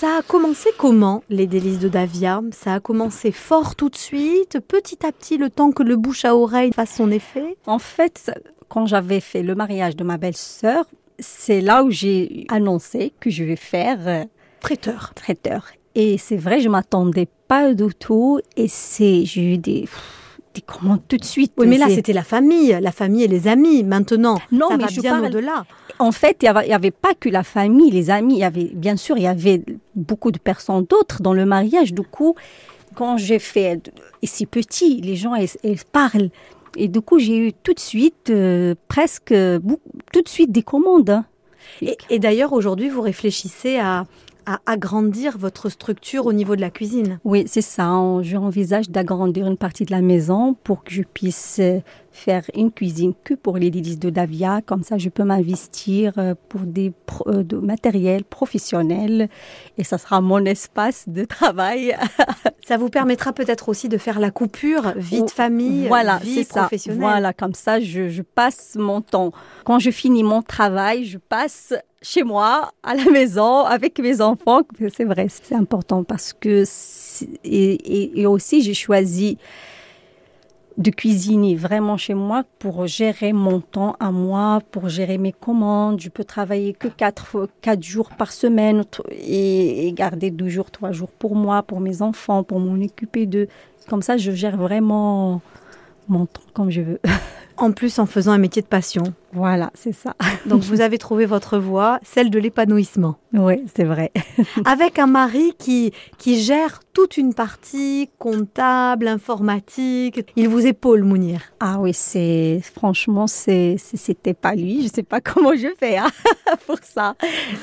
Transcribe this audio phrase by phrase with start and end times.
[0.00, 4.58] Ça a commencé comment, les délices de Davia Ça a commencé fort tout de suite,
[4.66, 7.58] petit à petit, le temps que le bouche à oreille fasse son effet?
[7.66, 8.30] En fait,
[8.70, 10.86] quand j'avais fait le mariage de ma belle-sœur,
[11.18, 14.24] c'est là où j'ai annoncé que je vais faire euh,
[14.60, 15.12] traiteur.
[15.14, 15.66] Traiteur.
[15.94, 18.40] Et c'est vrai, je m'attendais pas du tout.
[18.56, 19.86] Et c'est, j'ai eu des,
[20.54, 21.52] des commandes tout de suite.
[21.58, 23.84] Oui, mais là, c'était la famille, la famille et les amis.
[23.84, 25.64] Maintenant, non, ça mais va je bien parle- au-delà.
[25.98, 28.34] En fait, il n'y avait, pas que la famille, les amis.
[28.34, 29.62] Il y avait, bien sûr, il y avait
[29.94, 31.92] beaucoup de personnes d'autres dans le mariage.
[31.92, 32.34] Du coup,
[32.94, 33.92] quand j'ai fait,
[34.22, 36.30] et c'est petit, les gens, ils, ils parlent.
[36.76, 39.34] Et du coup, j'ai eu tout de suite, euh, presque,
[40.12, 41.10] tout de suite des commandes.
[41.10, 41.24] hein.
[41.82, 44.06] Et, et d'ailleurs, aujourd'hui, vous réfléchissez à,
[44.46, 47.18] à agrandir votre structure au niveau de la cuisine.
[47.24, 47.98] Oui, c'est ça.
[48.22, 51.80] J'envisage d'agrandir une partie de la maison pour que je puisse euh,
[52.12, 54.60] faire une cuisine que pour les délices de Davia.
[54.64, 59.28] Comme ça, je peux m'investir euh, pour des pro- euh, de matériel professionnel
[59.78, 61.96] et ça sera mon espace de travail.
[62.66, 66.44] Ça vous permettra peut-être aussi de faire la coupure vie de famille, voilà, vie c'est
[66.44, 66.60] ça.
[66.60, 67.00] professionnelle.
[67.00, 69.32] Voilà, comme ça, je, je passe mon temps.
[69.64, 74.62] Quand je finis mon travail, je passe chez moi, à la maison, avec mes enfants.
[74.94, 76.64] C'est vrai, c'est important parce que
[77.44, 79.38] et, aussi j'ai choisi
[80.78, 86.00] de cuisiner vraiment chez moi pour gérer mon temps à moi, pour gérer mes commandes.
[86.00, 90.70] Je peux travailler que quatre, fois- quatre jours par semaine et, et garder deux jours,
[90.70, 93.48] trois jours pour moi, pour mes enfants, pour m'en occuper d'eux.
[93.88, 95.42] Comme ça, je gère vraiment
[96.08, 97.00] mon temps comme je veux.
[97.58, 99.02] En plus, en faisant un métier de passion.
[99.32, 100.16] Voilà, c'est ça.
[100.46, 103.16] Donc, vous avez trouvé votre voie, celle de l'épanouissement.
[103.32, 104.10] Oui, c'est vrai.
[104.64, 110.20] Avec un mari qui, qui gère toute une partie comptable, informatique.
[110.36, 111.40] Il vous épaule, Mounir.
[111.60, 114.82] Ah oui, c'est franchement, c'est c'était pas lui.
[114.82, 116.10] Je sais pas comment je fais hein,
[116.66, 117.14] pour ça.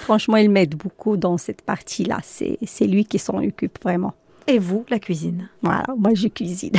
[0.01, 2.19] Franchement, il m'aide beaucoup dans cette partie-là.
[2.23, 4.13] C'est c'est lui qui s'en occupe vraiment.
[4.47, 5.49] Et vous, la cuisine?
[5.61, 6.71] Voilà, moi je cuisine.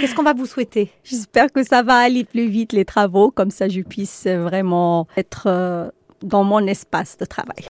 [0.00, 0.90] Qu'est-ce qu'on va vous souhaiter?
[1.04, 5.44] J'espère que ça va aller plus vite les travaux, comme ça je puisse vraiment être
[5.46, 5.88] euh,
[6.22, 7.64] dans mon espace de travail.